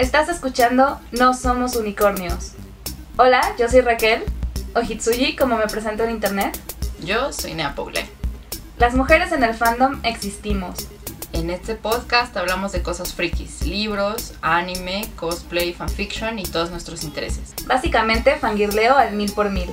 Estás 0.00 0.30
escuchando 0.30 0.98
No 1.12 1.34
Somos 1.34 1.76
Unicornios. 1.76 2.52
Hola, 3.18 3.42
yo 3.58 3.68
soy 3.68 3.82
Raquel, 3.82 4.24
o 4.74 4.80
Hitsuji 4.80 5.36
como 5.36 5.58
me 5.58 5.66
presento 5.66 6.04
en 6.04 6.10
internet. 6.12 6.58
Yo 7.04 7.34
soy 7.34 7.52
Nea 7.52 7.74
Poule. 7.74 8.08
Las 8.78 8.94
mujeres 8.94 9.30
en 9.32 9.44
el 9.44 9.52
fandom 9.52 10.00
existimos. 10.02 10.88
En 11.34 11.50
este 11.50 11.74
podcast 11.74 12.34
hablamos 12.38 12.72
de 12.72 12.82
cosas 12.82 13.12
frikis, 13.12 13.60
libros, 13.66 14.32
anime, 14.40 15.06
cosplay, 15.16 15.74
fanfiction 15.74 16.38
y 16.38 16.44
todos 16.44 16.70
nuestros 16.70 17.04
intereses. 17.04 17.54
Básicamente 17.66 18.36
fangirleo 18.36 18.96
al 18.96 19.12
mil 19.12 19.30
por 19.30 19.50
mil. 19.50 19.68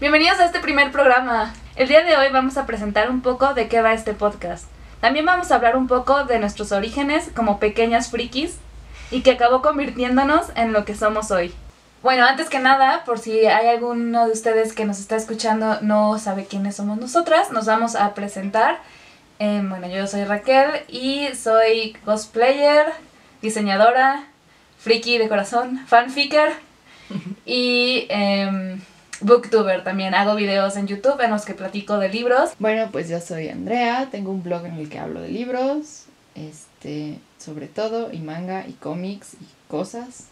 Bienvenidos 0.00 0.40
a 0.40 0.46
este 0.46 0.58
primer 0.58 0.90
programa. 0.90 1.54
El 1.76 1.86
día 1.86 2.02
de 2.02 2.16
hoy 2.16 2.32
vamos 2.32 2.56
a 2.56 2.66
presentar 2.66 3.08
un 3.10 3.20
poco 3.20 3.54
de 3.54 3.68
qué 3.68 3.80
va 3.80 3.92
este 3.92 4.12
podcast. 4.12 4.66
También 5.00 5.26
vamos 5.26 5.50
a 5.50 5.56
hablar 5.56 5.76
un 5.76 5.86
poco 5.86 6.24
de 6.24 6.38
nuestros 6.38 6.72
orígenes 6.72 7.30
como 7.34 7.58
pequeñas 7.58 8.10
frikis 8.10 8.56
y 9.10 9.22
que 9.22 9.32
acabó 9.32 9.62
convirtiéndonos 9.62 10.46
en 10.56 10.72
lo 10.72 10.84
que 10.84 10.94
somos 10.94 11.30
hoy. 11.30 11.54
Bueno, 12.02 12.24
antes 12.24 12.48
que 12.48 12.58
nada, 12.58 13.04
por 13.04 13.18
si 13.18 13.46
hay 13.46 13.68
alguno 13.68 14.26
de 14.26 14.32
ustedes 14.32 14.72
que 14.72 14.84
nos 14.84 15.00
está 15.00 15.16
escuchando 15.16 15.80
no 15.80 16.18
sabe 16.18 16.44
quiénes 16.44 16.76
somos 16.76 16.98
nosotras, 16.98 17.50
nos 17.50 17.66
vamos 17.66 17.96
a 17.96 18.14
presentar. 18.14 18.78
Eh, 19.38 19.62
bueno, 19.68 19.88
yo 19.88 20.06
soy 20.06 20.24
Raquel 20.24 20.70
y 20.88 21.28
soy 21.34 21.96
cosplayer, 22.04 22.86
diseñadora, 23.42 24.24
friki 24.78 25.18
de 25.18 25.28
corazón, 25.28 25.84
fanficker 25.86 26.52
y 27.44 28.06
em, 28.08 28.80
booktuber 29.20 29.84
también. 29.84 30.14
Hago 30.14 30.34
videos 30.34 30.76
en 30.76 30.86
YouTube 30.86 31.20
en 31.20 31.30
los 31.30 31.44
que 31.44 31.54
platico 31.54 31.98
de 31.98 32.08
libros. 32.08 32.50
Bueno, 32.58 32.88
pues 32.92 33.08
yo 33.08 33.20
soy 33.20 33.48
Andrea, 33.48 34.08
tengo 34.10 34.30
un 34.30 34.42
blog 34.42 34.66
en 34.66 34.74
el 34.74 34.88
que 34.88 34.98
hablo 34.98 35.20
de 35.20 35.28
libros, 35.28 36.04
este, 36.34 37.18
sobre 37.38 37.68
todo, 37.68 38.12
y 38.12 38.18
manga, 38.18 38.66
y 38.66 38.72
cómics, 38.72 39.34
y 39.34 39.46
cosas. 39.68 40.26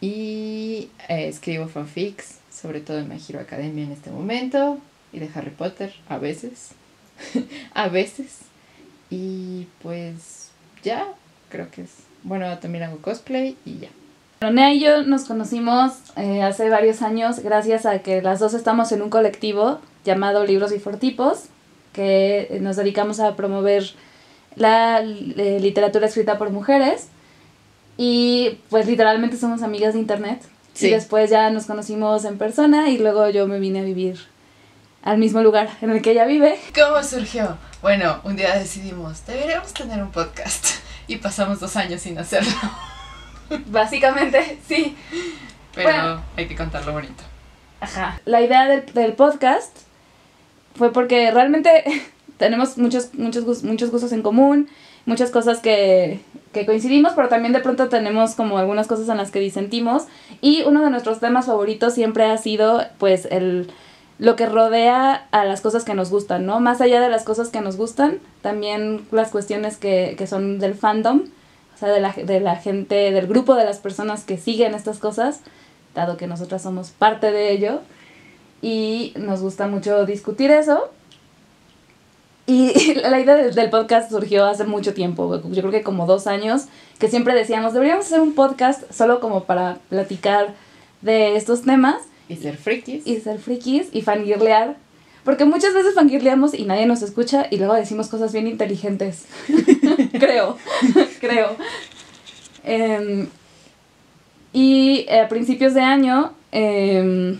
Y 0.00 0.90
eh, 1.08 1.28
escribo 1.28 1.68
fanfics, 1.68 2.38
sobre 2.50 2.80
todo 2.80 2.98
en 2.98 3.08
My 3.08 3.20
Hero 3.26 3.40
Academia 3.40 3.84
en 3.84 3.92
este 3.92 4.10
momento, 4.10 4.78
y 5.12 5.18
de 5.18 5.30
Harry 5.34 5.50
Potter, 5.50 5.94
a 6.08 6.18
veces. 6.18 6.70
a 7.74 7.88
veces. 7.88 8.40
Y 9.10 9.66
pues 9.82 10.50
ya, 10.82 11.06
creo 11.48 11.70
que 11.70 11.82
es. 11.82 11.90
Bueno, 12.22 12.58
también 12.58 12.84
hago 12.84 12.98
cosplay 12.98 13.56
y 13.64 13.78
ya. 13.78 13.88
Nea 14.40 14.74
y 14.74 14.80
yo 14.80 15.02
nos 15.02 15.24
conocimos 15.24 15.94
eh, 16.16 16.42
hace 16.42 16.68
varios 16.68 17.02
años 17.02 17.40
gracias 17.40 17.86
a 17.86 18.00
que 18.00 18.20
las 18.20 18.38
dos 18.38 18.54
estamos 18.54 18.92
en 18.92 19.02
un 19.02 19.10
colectivo 19.10 19.80
llamado 20.04 20.44
Libros 20.44 20.72
y 20.72 20.78
Fortipos, 20.78 21.44
que 21.92 22.58
nos 22.60 22.76
dedicamos 22.76 23.18
a 23.18 23.34
promover 23.34 23.84
la 24.54 25.00
eh, 25.00 25.58
literatura 25.60 26.06
escrita 26.06 26.38
por 26.38 26.50
mujeres. 26.50 27.08
Y 27.96 28.58
pues 28.68 28.86
literalmente 28.86 29.38
somos 29.38 29.62
amigas 29.62 29.94
de 29.94 30.00
internet. 30.00 30.42
Sí. 30.74 30.88
Y 30.88 30.90
después 30.90 31.30
ya 31.30 31.48
nos 31.50 31.64
conocimos 31.64 32.26
en 32.26 32.36
persona 32.36 32.90
y 32.90 32.98
luego 32.98 33.30
yo 33.30 33.46
me 33.46 33.58
vine 33.58 33.80
a 33.80 33.84
vivir 33.84 34.18
al 35.02 35.16
mismo 35.16 35.40
lugar 35.40 35.70
en 35.80 35.90
el 35.90 36.02
que 36.02 36.10
ella 36.10 36.26
vive. 36.26 36.58
¿Cómo 36.74 37.02
surgió? 37.02 37.56
Bueno, 37.80 38.20
un 38.24 38.36
día 38.36 38.58
decidimos, 38.58 39.24
deberíamos 39.24 39.72
tener 39.72 40.02
un 40.02 40.10
podcast. 40.10 40.66
Y 41.08 41.16
pasamos 41.16 41.60
dos 41.60 41.76
años 41.76 42.02
sin 42.02 42.18
hacerlo. 42.18 42.50
Básicamente, 43.66 44.58
sí. 44.66 44.96
Pero 45.74 45.88
Bueno. 45.90 46.22
hay 46.36 46.46
que 46.46 46.56
contarlo 46.56 46.92
bonito. 46.92 47.22
Ajá. 47.80 48.20
La 48.24 48.40
idea 48.40 48.66
del, 48.66 48.86
del 48.94 49.12
podcast 49.12 49.76
fue 50.74 50.92
porque 50.92 51.30
realmente 51.30 51.84
tenemos 52.38 52.78
muchos, 52.78 53.14
muchos, 53.14 53.62
muchos 53.64 53.90
gustos 53.90 54.12
en 54.12 54.22
común, 54.22 54.68
muchas 55.04 55.30
cosas 55.30 55.60
que, 55.60 56.20
que 56.52 56.66
coincidimos, 56.66 57.12
pero 57.14 57.28
también 57.28 57.52
de 57.52 57.60
pronto 57.60 57.88
tenemos 57.88 58.34
como 58.34 58.58
algunas 58.58 58.86
cosas 58.86 59.08
en 59.08 59.18
las 59.18 59.30
que 59.30 59.40
disentimos. 59.40 60.04
Y 60.40 60.62
uno 60.62 60.82
de 60.82 60.90
nuestros 60.90 61.20
temas 61.20 61.46
favoritos 61.46 61.94
siempre 61.94 62.24
ha 62.24 62.36
sido 62.38 62.82
pues 62.98 63.26
el 63.30 63.70
lo 64.18 64.34
que 64.34 64.46
rodea 64.46 65.26
a 65.30 65.44
las 65.44 65.60
cosas 65.60 65.84
que 65.84 65.92
nos 65.92 66.08
gustan, 66.08 66.46
¿no? 66.46 66.58
Más 66.58 66.80
allá 66.80 67.02
de 67.02 67.10
las 67.10 67.22
cosas 67.22 67.50
que 67.50 67.60
nos 67.60 67.76
gustan, 67.76 68.18
también 68.40 69.02
las 69.12 69.28
cuestiones 69.30 69.76
que, 69.76 70.14
que 70.16 70.26
son 70.26 70.58
del 70.58 70.74
fandom, 70.74 71.24
o 71.76 71.78
sea, 71.78 71.90
de 71.90 72.00
la, 72.00 72.12
de 72.12 72.40
la 72.40 72.56
gente, 72.56 73.12
del 73.12 73.26
grupo 73.26 73.54
de 73.54 73.66
las 73.66 73.80
personas 73.80 74.24
que 74.24 74.38
siguen 74.38 74.74
estas 74.74 74.98
cosas, 74.98 75.42
dado 75.94 76.16
que 76.16 76.26
nosotras 76.26 76.62
somos 76.62 76.90
parte 76.90 77.30
de 77.30 77.52
ello 77.52 77.80
y 78.62 79.12
nos 79.16 79.42
gusta 79.42 79.66
mucho 79.66 80.06
discutir 80.06 80.50
eso. 80.50 80.90
Y 82.46 82.94
la 83.02 83.20
idea 83.20 83.36
del, 83.36 83.70
podcast 83.70 84.10
surgió 84.10 84.46
hace 84.46 84.64
mucho 84.64 84.94
tiempo, 84.94 85.42
yo 85.50 85.60
creo 85.60 85.70
que 85.70 85.82
como 85.82 86.06
dos 86.06 86.26
años, 86.26 86.62
que 86.98 87.08
siempre 87.08 87.34
decíamos, 87.34 87.74
deberíamos 87.74 88.06
hacer 88.06 88.20
un 88.20 88.34
podcast 88.34 88.90
solo 88.90 89.20
como 89.20 89.44
para 89.44 89.76
platicar 89.90 90.54
de 91.02 91.36
estos 91.36 91.62
temas 91.62 92.02
Y 92.26 92.36
ser 92.36 92.56
frikis. 92.56 93.06
y 93.06 93.20
ser 93.20 93.38
frikis 93.38 93.88
y 93.92 94.00
fangirlear. 94.00 94.76
Porque 95.26 95.44
muchas 95.44 95.74
veces 95.74 95.94
fangirleamos 95.94 96.54
y 96.54 96.64
nadie 96.64 96.86
nos 96.86 97.02
escucha 97.02 97.46
y 97.50 97.58
luego 97.58 97.74
decimos 97.74 98.08
cosas 98.08 98.32
bien 98.32 98.46
inteligentes. 98.46 99.26
creo, 100.18 100.56
creo. 101.20 101.56
Em, 102.64 103.26
y 104.52 105.06
a 105.10 105.28
principios 105.28 105.74
de 105.74 105.80
año, 105.82 106.32
em, 106.52 107.38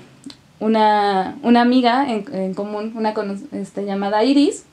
una, 0.60 1.36
una 1.42 1.62
amiga 1.62 2.10
en, 2.12 2.24
en 2.34 2.54
común, 2.54 2.92
una 2.96 3.14
cono- 3.14 3.38
este, 3.52 3.84
llamada 3.86 4.22
Iris, 4.24 4.64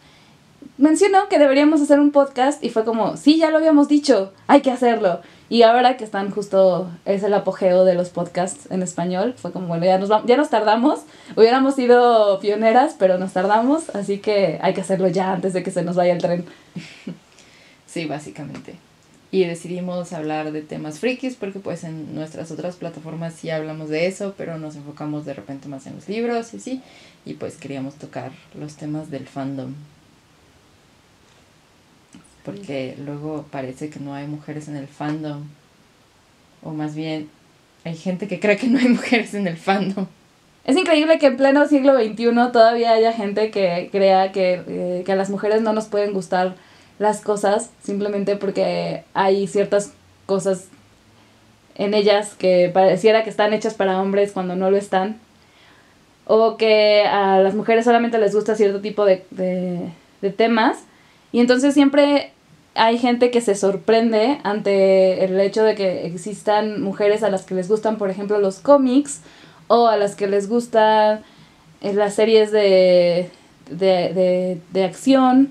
mencionó 0.78 1.30
que 1.30 1.40
deberíamos 1.40 1.82
hacer 1.82 2.00
un 2.00 2.12
podcast 2.12 2.64
y 2.64 2.70
fue 2.70 2.84
como, 2.84 3.18
sí, 3.18 3.38
ya 3.38 3.50
lo 3.50 3.58
habíamos 3.58 3.88
dicho, 3.88 4.34
hay 4.48 4.62
que 4.62 4.72
hacerlo. 4.72 5.22
Y 5.50 5.62
ahora 5.62 5.98
que 5.98 6.04
están 6.04 6.32
justo, 6.32 6.90
es 7.06 7.22
el 7.24 7.34
apogeo 7.34 7.86
de 7.86 7.94
los 7.94 8.10
podcasts 8.10 8.68
en 8.72 8.82
español, 8.82 9.36
fue 9.38 9.52
como, 9.52 9.68
bueno, 9.68 9.86
ya 9.86 10.00
nos, 10.00 10.10
ya 10.26 10.38
nos 10.38 10.50
tardamos, 10.50 11.02
hubiéramos 11.36 11.76
sido 11.76 12.40
pioneras, 12.40 12.96
pero 12.98 13.18
nos 13.18 13.34
tardamos, 13.34 13.90
así 13.92 14.18
que 14.18 14.60
hay 14.62 14.74
que 14.74 14.82
hacerlo 14.82 15.08
ya 15.10 15.34
antes 15.34 15.54
de 15.54 15.62
que 15.62 15.72
se 15.72 15.84
nos 15.84 15.96
vaya 15.96 16.14
el 16.14 16.22
tren. 16.22 16.46
Sí, 17.86 18.06
básicamente. 18.06 18.74
Y 19.30 19.46
decidimos 19.46 20.14
hablar 20.14 20.52
de 20.52 20.64
temas 20.64 20.98
frikis 20.98 21.36
porque 21.36 21.60
pues 21.60 21.84
en 21.84 22.16
nuestras 22.16 22.50
otras 22.50 22.76
plataformas 22.76 23.36
sí 23.36 23.52
hablamos 23.52 23.90
de 23.90 24.08
eso, 24.08 24.34
pero 24.36 24.58
nos 24.58 24.76
enfocamos 24.76 25.26
de 25.26 25.36
repente 25.36 25.68
más 25.68 25.86
en 25.86 25.94
los 25.96 26.10
libros 26.10 26.56
y 26.56 26.58
así. 26.58 26.82
Y 27.24 27.36
pues 27.36 27.58
queríamos 27.58 27.94
tocar 27.94 28.32
los 28.60 28.78
temas 28.78 29.12
del 29.12 29.28
fandom. 29.28 29.76
Porque 32.44 32.96
luego 33.04 33.46
parece 33.50 33.90
que 33.90 34.00
no 34.00 34.14
hay 34.14 34.28
mujeres 34.28 34.68
en 34.68 34.76
el 34.76 34.88
fandom. 34.88 35.44
O 36.62 36.72
más 36.72 36.96
bien, 36.96 37.30
hay 37.86 37.96
gente 37.96 38.28
que 38.28 38.40
cree 38.40 38.58
que 38.58 38.68
no 38.68 38.80
hay 38.80 38.88
mujeres 38.90 39.34
en 39.34 39.48
el 39.48 39.58
fandom. 39.58 40.08
Es 40.66 40.78
increíble 40.78 41.20
que 41.20 41.28
en 41.28 41.38
pleno 41.38 41.68
siglo 41.68 41.96
XXI 41.96 42.52
todavía 42.54 42.94
haya 42.94 43.12
gente 43.12 43.52
que 43.52 43.90
crea 43.92 44.32
que, 44.32 44.62
eh, 44.66 45.04
que 45.06 45.12
a 45.12 45.16
las 45.16 45.30
mujeres 45.30 45.62
no 45.62 45.74
nos 45.74 45.88
pueden 45.88 46.14
gustar 46.14 46.56
las 47.00 47.20
cosas 47.20 47.72
simplemente 47.84 48.38
porque 48.38 49.04
hay 49.14 49.48
ciertas 49.48 49.92
cosas 50.26 50.70
en 51.76 51.94
ellas 51.94 52.36
que 52.36 52.70
pareciera 52.74 53.24
que 53.24 53.30
están 53.30 53.54
hechas 53.54 53.74
para 53.74 54.02
hombres 54.02 54.32
cuando 54.32 54.56
no 54.56 54.72
lo 54.72 54.78
están. 54.78 55.20
O 56.26 56.56
que 56.56 57.04
a 57.06 57.40
las 57.40 57.56
mujeres 57.56 57.84
solamente 57.84 58.18
les 58.18 58.34
gusta 58.34 58.56
cierto 58.56 58.80
tipo 58.80 59.04
de, 59.04 59.26
de, 59.32 59.90
de 60.22 60.30
temas. 60.30 60.78
Y 61.34 61.42
entonces 61.42 61.74
siempre 61.74 62.32
hay 62.76 62.98
gente 62.98 63.32
que 63.32 63.42
se 63.42 63.56
sorprende 63.56 64.40
ante 64.44 65.26
el 65.26 65.38
hecho 65.40 65.64
de 65.64 65.76
que 65.76 66.06
existan 66.06 66.82
mujeres 66.82 67.24
a 67.24 67.30
las 67.30 67.44
que 67.44 67.56
les 67.56 67.68
gustan, 67.68 67.98
por 67.98 68.10
ejemplo, 68.10 68.40
los 68.40 68.60
cómics 68.60 69.22
o 69.68 69.88
a 69.88 69.98
las 69.98 70.16
que 70.16 70.28
les 70.28 70.48
gustan 70.48 71.22
eh, 71.82 71.94
las 71.94 72.14
series 72.14 72.52
de, 72.52 73.30
de, 73.70 74.14
de, 74.14 74.62
de 74.72 74.84
acción 74.86 75.50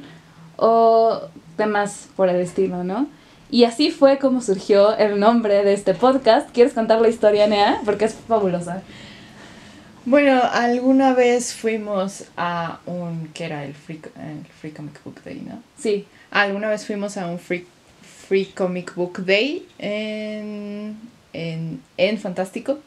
o 0.57 1.21
temas 1.57 2.09
por 2.17 2.29
el 2.29 2.37
estilo, 2.37 2.85
¿no? 2.85 3.09
Y 3.51 3.65
así 3.65 3.91
fue 3.91 4.19
como 4.19 4.41
surgió 4.41 4.97
el 4.97 5.21
nombre 5.21 5.63
de 5.63 5.75
este 5.75 5.95
podcast. 5.95 6.49
¿Quieres 6.53 6.73
contar 6.73 7.01
la 7.01 7.09
historia, 7.09 7.47
Nea? 7.47 7.81
Porque 7.85 8.07
es 8.07 8.15
fabulosa. 8.15 8.83
Bueno, 10.05 10.43
alguna 10.43 11.15
vez 11.15 11.55
fuimos 11.55 12.25
a 12.37 12.81
un, 12.87 13.29
que 13.35 13.45
era 13.45 13.65
el 13.65 13.75
Free, 13.75 14.01
el 14.17 14.45
Free 14.61 14.73
Comic 14.73 15.03
Book 15.05 15.23
Day, 15.25 15.43
¿no? 15.47 15.63
Sí, 15.79 16.07
Alguna 16.33 16.71
vez 16.71 16.87
fuimos 16.87 17.19
a 17.19 17.27
un 17.27 17.39
Free, 17.39 17.67
free 18.27 18.47
Comic 18.47 18.95
Book 18.95 19.27
Day 19.27 19.69
en, 19.79 20.97
en, 21.35 21.83
en 21.99 22.19
Fantástico. 22.19 22.79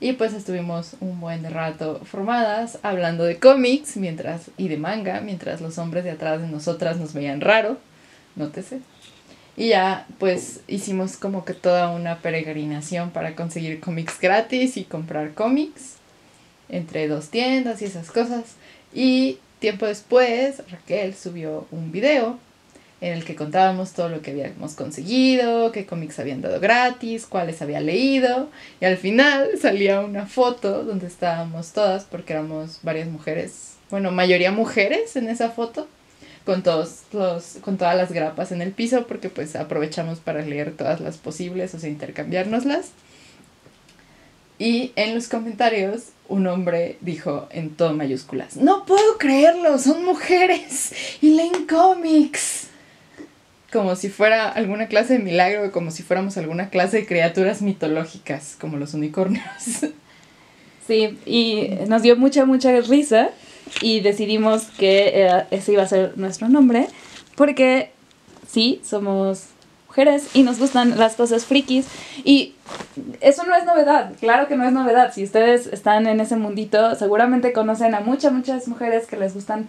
Y 0.00 0.14
pues 0.14 0.32
estuvimos 0.32 0.96
un 1.00 1.20
buen 1.20 1.48
rato 1.48 2.00
formadas 2.04 2.80
hablando 2.82 3.22
de 3.22 3.38
cómics 3.38 3.96
mientras 3.96 4.50
y 4.56 4.66
de 4.66 4.78
manga, 4.78 5.20
mientras 5.20 5.60
los 5.60 5.78
hombres 5.78 6.02
de 6.02 6.10
atrás 6.10 6.40
de 6.40 6.48
nosotras 6.48 6.96
nos 6.96 7.12
veían 7.12 7.40
raro, 7.40 7.78
nótese. 8.34 8.80
Y 9.56 9.68
ya 9.68 10.06
pues 10.18 10.62
hicimos 10.66 11.16
como 11.16 11.44
que 11.44 11.54
toda 11.54 11.90
una 11.90 12.18
peregrinación 12.18 13.10
para 13.10 13.36
conseguir 13.36 13.78
cómics 13.78 14.18
gratis 14.20 14.76
y 14.76 14.82
comprar 14.82 15.34
cómics 15.34 15.98
entre 16.72 17.06
dos 17.06 17.28
tiendas 17.28 17.80
y 17.80 17.84
esas 17.84 18.10
cosas. 18.10 18.56
Y 18.92 19.38
tiempo 19.60 19.86
después 19.86 20.60
Raquel 20.68 21.14
subió 21.14 21.68
un 21.70 21.92
video 21.92 22.38
en 23.00 23.12
el 23.14 23.24
que 23.24 23.34
contábamos 23.34 23.92
todo 23.92 24.08
lo 24.08 24.22
que 24.22 24.30
habíamos 24.30 24.74
conseguido, 24.74 25.72
qué 25.72 25.86
cómics 25.86 26.20
habían 26.20 26.40
dado 26.40 26.60
gratis, 26.60 27.26
cuáles 27.26 27.60
había 27.60 27.80
leído, 27.80 28.48
y 28.80 28.84
al 28.84 28.96
final 28.96 29.50
salía 29.60 30.00
una 30.00 30.26
foto 30.26 30.84
donde 30.84 31.08
estábamos 31.08 31.72
todas, 31.72 32.04
porque 32.04 32.32
éramos 32.32 32.78
varias 32.82 33.08
mujeres, 33.08 33.74
bueno, 33.90 34.12
mayoría 34.12 34.52
mujeres 34.52 35.16
en 35.16 35.28
esa 35.28 35.50
foto, 35.50 35.88
con 36.44 36.62
todos 36.62 37.02
los, 37.12 37.58
con 37.60 37.76
todas 37.76 37.96
las 37.96 38.12
grapas 38.12 38.52
en 38.52 38.62
el 38.62 38.70
piso, 38.70 39.04
porque 39.08 39.30
pues 39.30 39.56
aprovechamos 39.56 40.20
para 40.20 40.42
leer 40.42 40.76
todas 40.76 41.00
las 41.00 41.16
posibles, 41.16 41.74
o 41.74 41.80
sea, 41.80 41.90
intercambiárnoslas. 41.90 42.90
Y 44.62 44.92
en 44.94 45.16
los 45.16 45.26
comentarios 45.26 46.10
un 46.28 46.46
hombre 46.46 46.96
dijo 47.00 47.48
en 47.50 47.70
todo 47.70 47.94
mayúsculas, 47.94 48.56
no 48.56 48.86
puedo 48.86 49.18
creerlo, 49.18 49.76
son 49.76 50.04
mujeres 50.04 50.92
y 51.20 51.30
leen 51.34 51.66
cómics 51.68 52.68
como 53.72 53.96
si 53.96 54.08
fuera 54.08 54.48
alguna 54.48 54.86
clase 54.86 55.14
de 55.14 55.18
milagro, 55.18 55.72
como 55.72 55.90
si 55.90 56.04
fuéramos 56.04 56.36
alguna 56.36 56.68
clase 56.70 56.98
de 56.98 57.06
criaturas 57.06 57.60
mitológicas, 57.60 58.56
como 58.60 58.76
los 58.76 58.94
unicornios. 58.94 59.44
Sí, 60.86 61.16
y 61.26 61.70
nos 61.86 62.02
dio 62.02 62.16
mucha, 62.16 62.44
mucha 62.44 62.80
risa 62.80 63.30
y 63.80 64.00
decidimos 64.00 64.64
que 64.78 65.44
ese 65.52 65.72
iba 65.72 65.84
a 65.84 65.86
ser 65.86 66.18
nuestro 66.18 66.48
nombre, 66.48 66.88
porque 67.36 67.92
sí, 68.48 68.80
somos 68.84 69.51
mujeres 69.92 70.30
y 70.32 70.42
nos 70.42 70.58
gustan 70.58 70.98
las 70.98 71.16
cosas 71.16 71.44
frikis 71.44 71.86
y 72.24 72.54
eso 73.20 73.44
no 73.44 73.54
es 73.54 73.66
novedad, 73.66 74.12
claro 74.18 74.48
que 74.48 74.56
no 74.56 74.64
es 74.64 74.72
novedad, 74.72 75.12
si 75.12 75.22
ustedes 75.22 75.66
están 75.66 76.06
en 76.06 76.18
ese 76.18 76.36
mundito 76.36 76.94
seguramente 76.94 77.52
conocen 77.52 77.94
a 77.94 78.00
muchas, 78.00 78.32
muchas 78.32 78.68
mujeres 78.68 79.06
que 79.06 79.18
les 79.18 79.34
gustan 79.34 79.68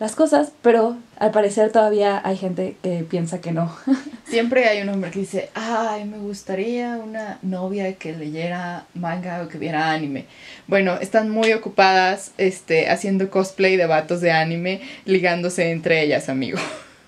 las 0.00 0.16
cosas, 0.16 0.50
pero 0.62 0.96
al 1.16 1.30
parecer 1.30 1.70
todavía 1.70 2.20
hay 2.24 2.36
gente 2.36 2.76
que 2.82 3.06
piensa 3.08 3.40
que 3.40 3.52
no. 3.52 3.72
Siempre 4.24 4.66
hay 4.66 4.82
un 4.82 4.88
hombre 4.88 5.12
que 5.12 5.20
dice, 5.20 5.50
ay, 5.54 6.06
me 6.06 6.18
gustaría 6.18 6.96
una 6.96 7.38
novia 7.42 7.94
que 7.94 8.12
leyera 8.12 8.86
manga 8.94 9.42
o 9.42 9.48
que 9.48 9.58
viera 9.58 9.92
anime. 9.92 10.26
Bueno, 10.66 10.94
están 11.00 11.30
muy 11.30 11.52
ocupadas 11.52 12.32
este, 12.36 12.90
haciendo 12.90 13.30
cosplay 13.30 13.76
de 13.76 13.86
vatos 13.86 14.20
de 14.20 14.32
anime, 14.32 14.80
ligándose 15.04 15.70
entre 15.70 16.02
ellas, 16.02 16.28
amigo. 16.28 16.58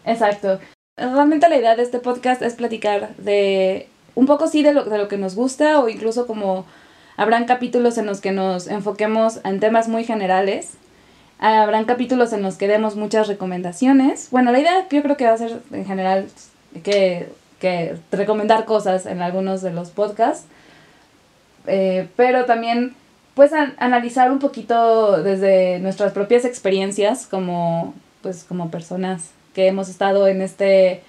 Exacto. 0.07 0.61
Realmente 0.97 1.49
la 1.49 1.57
idea 1.57 1.77
de 1.77 1.83
este 1.83 1.99
podcast 1.99 2.43
es 2.43 2.55
platicar 2.55 3.17
de 3.17 3.89
un 4.15 4.27
poco 4.27 4.47
sí 4.47 4.63
de 4.63 4.73
lo, 4.73 4.85
de 4.85 4.99
lo 4.99 5.09
que 5.09 5.19
nos 5.19 5.35
gusta 5.35 5.81
o 5.81 5.89
incluso 5.89 6.27
como 6.27 6.67
habrán 7.17 7.47
capítulos 7.47 7.99
en 7.99 8.07
los 8.07 8.21
que 8.21 8.33
nos 8.33 8.69
enfoquemos 8.69 9.41
en 9.45 9.61
temas 9.61 9.89
muy 9.89 10.05
generales 10.05 10.77
Habrán 11.39 11.85
capítulos 11.85 12.33
en 12.33 12.43
los 12.43 12.57
que 12.57 12.69
demos 12.69 12.97
muchas 12.97 13.29
recomendaciones. 13.29 14.29
Bueno, 14.31 14.53
la 14.53 14.61
idea 14.61 14.89
yo 14.89 15.03
creo 15.03 15.17
que 15.17 15.27
va 15.27 15.33
a 15.33 15.37
ser 15.37 15.61
en 15.73 15.85
general 15.85 16.27
que, 16.83 17.29
que 17.61 17.97
recomendar 18.13 18.65
cosas 18.65 19.07
en 19.07 19.21
algunos 19.21 19.61
de 19.61 19.73
los 19.73 19.91
podcasts. 19.91 20.47
Eh, 21.67 22.09
pero 22.17 22.45
también 22.45 22.95
pues 23.35 23.53
analizar 23.53 24.31
un 24.31 24.39
poquito 24.39 25.23
desde 25.23 25.81
nuestras 25.81 26.13
propias 26.13 26.45
experiencias 26.45 27.27
como 27.27 27.95
pues 28.23 28.45
como 28.45 28.71
personas 28.71 29.31
que 29.55 29.67
hemos 29.67 29.89
estado 29.89 30.29
en 30.29 30.43
este 30.43 31.03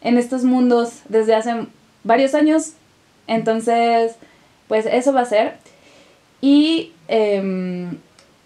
en 0.00 0.16
estos 0.16 0.44
mundos 0.44 1.00
desde 1.08 1.34
hace 1.34 1.66
varios 2.04 2.34
años. 2.34 2.72
Entonces 3.26 4.16
pues 4.70 4.86
eso 4.86 5.12
va 5.12 5.22
a 5.22 5.24
ser. 5.24 5.54
Y 6.40 6.92
em, 7.08 7.98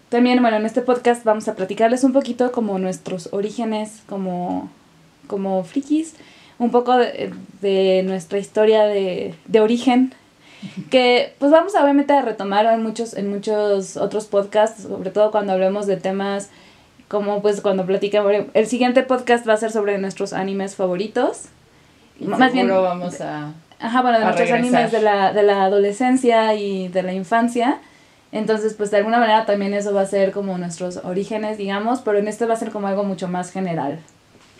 también, 0.09 0.41
bueno, 0.41 0.57
en 0.57 0.65
este 0.65 0.81
podcast 0.81 1.23
vamos 1.23 1.47
a 1.47 1.55
platicarles 1.55 2.03
un 2.03 2.13
poquito 2.13 2.51
como 2.51 2.79
nuestros 2.79 3.29
orígenes 3.31 4.01
como, 4.09 4.71
como 5.27 5.63
frikis, 5.63 6.15
un 6.57 6.71
poco 6.71 6.97
de, 6.97 8.01
nuestra 8.03 8.39
historia 8.39 8.85
de, 8.85 9.35
de, 9.45 9.59
origen, 9.59 10.15
que 10.89 11.33
pues 11.37 11.51
vamos 11.51 11.75
a 11.75 11.83
obviamente 11.83 12.13
a 12.13 12.23
retomar 12.23 12.65
en 12.65 12.81
muchos, 12.81 13.13
en 13.13 13.29
muchos 13.29 13.95
otros 13.95 14.25
podcasts, 14.25 14.81
sobre 14.81 15.11
todo 15.11 15.29
cuando 15.29 15.53
hablemos 15.53 15.85
de 15.85 15.97
temas 15.97 16.49
como 17.07 17.41
pues 17.41 17.61
cuando 17.61 17.85
platiquemos, 17.85 18.31
el 18.53 18.67
siguiente 18.67 19.03
podcast 19.03 19.47
va 19.47 19.53
a 19.53 19.57
ser 19.57 19.71
sobre 19.71 19.97
nuestros 19.97 20.33
animes 20.33 20.75
favoritos. 20.75 21.45
Más 22.19 22.53
bien 22.53 22.67
vamos 22.69 23.21
a... 23.21 23.53
Ajá, 23.79 24.01
bueno, 24.01 24.19
de 24.19 24.25
nuestros 24.25 24.51
animes 24.51 24.91
de 24.91 25.01
la, 25.01 25.33
de 25.33 25.43
la 25.43 25.65
adolescencia 25.65 26.53
y 26.55 26.87
de 26.87 27.03
la 27.03 27.13
infancia. 27.13 27.79
Entonces, 28.31 28.73
pues 28.73 28.91
de 28.91 28.97
alguna 28.97 29.19
manera 29.19 29.45
también 29.45 29.73
eso 29.73 29.93
va 29.93 30.01
a 30.01 30.05
ser 30.05 30.31
como 30.31 30.57
nuestros 30.57 30.97
orígenes, 30.97 31.57
digamos, 31.57 32.01
pero 32.01 32.17
en 32.17 32.27
este 32.27 32.45
va 32.45 32.53
a 32.53 32.57
ser 32.57 32.71
como 32.71 32.87
algo 32.87 33.03
mucho 33.03 33.27
más 33.27 33.51
general. 33.51 33.99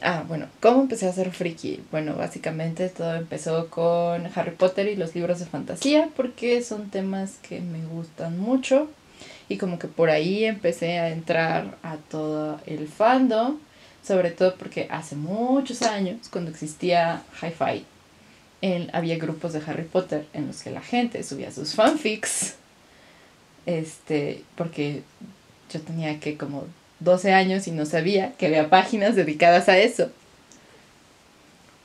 Ah, 0.01 0.23
bueno, 0.27 0.47
¿cómo 0.61 0.81
empecé 0.81 1.07
a 1.07 1.13
ser 1.13 1.31
friki? 1.31 1.81
Bueno, 1.91 2.15
básicamente 2.15 2.89
todo 2.89 3.15
empezó 3.15 3.69
con 3.69 4.29
Harry 4.35 4.51
Potter 4.51 4.87
y 4.87 4.95
los 4.95 5.15
libros 5.15 5.39
de 5.39 5.45
fantasía, 5.45 6.09
porque 6.15 6.61
son 6.61 6.89
temas 6.89 7.39
que 7.47 7.59
me 7.61 7.83
gustan 7.85 8.37
mucho. 8.37 8.87
Y 9.47 9.57
como 9.57 9.77
que 9.79 9.87
por 9.87 10.09
ahí 10.09 10.45
empecé 10.45 10.99
a 10.99 11.09
entrar 11.09 11.77
a 11.83 11.97
todo 11.97 12.59
el 12.65 12.87
fandom, 12.87 13.59
sobre 14.03 14.31
todo 14.31 14.55
porque 14.55 14.87
hace 14.89 15.15
muchos 15.15 15.81
años, 15.81 16.27
cuando 16.29 16.51
existía 16.51 17.23
Hi-Fi, 17.41 17.85
había 18.93 19.17
grupos 19.17 19.53
de 19.53 19.61
Harry 19.65 19.83
Potter 19.83 20.25
en 20.33 20.47
los 20.47 20.63
que 20.63 20.71
la 20.71 20.81
gente 20.81 21.23
subía 21.23 21.51
sus 21.51 21.75
fanfics 21.75 22.55
este, 23.65 24.43
porque 24.55 25.01
yo 25.71 25.81
tenía 25.81 26.19
que 26.19 26.37
como 26.37 26.65
12 26.99 27.33
años 27.33 27.67
y 27.67 27.71
no 27.71 27.85
sabía 27.85 28.33
que 28.33 28.47
había 28.47 28.69
páginas 28.69 29.15
dedicadas 29.15 29.69
a 29.69 29.77
eso. 29.77 30.11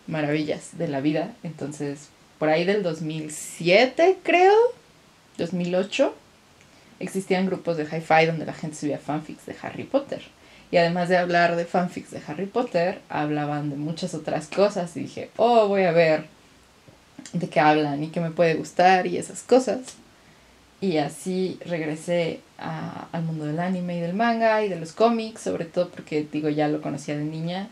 Maravillas 0.07 0.79
de 0.79 0.89
la 0.89 1.01
vida. 1.01 1.35
Entonces, 1.43 2.09
por 2.39 2.49
ahí 2.49 2.65
del 2.65 2.83
2007, 2.83 4.19
creo, 4.23 4.55
2008, 5.39 6.15
existían 7.01 7.47
grupos 7.47 7.77
de 7.77 7.85
hi-fi 7.85 8.27
donde 8.27 8.47
la 8.47 8.53
gente 8.53 8.77
subía 8.77 8.99
fanfics 8.99 9.47
de 9.47 9.57
Harry 9.63 9.85
Potter. 9.85 10.23
Y 10.71 10.77
además 10.77 11.09
de 11.09 11.17
hablar 11.17 11.57
de 11.57 11.65
fanfics 11.65 12.13
de 12.13 12.21
Harry 12.29 12.47
Potter, 12.47 13.01
hablaban 13.09 13.71
de 13.71 13.77
muchas 13.77 14.15
otras 14.15 14.47
cosas. 14.47 14.97
Y 14.97 15.01
dije, 15.01 15.31
oh, 15.37 15.67
voy 15.67 15.83
a 15.83 15.93
ver 15.93 16.27
de 17.33 17.49
qué 17.49 17.59
hablan 17.59 18.05
y 18.05 18.09
qué 18.09 18.21
me 18.21 18.31
puede 18.31 18.55
gustar 18.55 19.07
y 19.07 19.17
esas 19.17 19.43
cosas. 19.43 19.81
Y 20.81 20.99
así 20.99 21.59
regresé 21.65 22.41
al 22.59 23.23
mundo 23.23 23.47
del 23.47 23.59
anime 23.59 23.99
y 23.99 24.01
del 24.01 24.15
manga 24.15 24.63
y 24.63 24.69
de 24.69 24.79
los 24.79 24.93
cómics, 24.93 25.43
sobre 25.43 25.65
todo 25.65 25.89
porque 25.91 26.27
digo 26.31 26.49
ya 26.49 26.69
lo 26.69 26.81
conocía 26.81 27.17
de 27.17 27.25
niña, 27.25 27.69